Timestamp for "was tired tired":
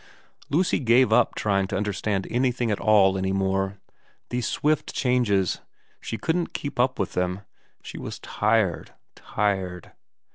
7.99-9.91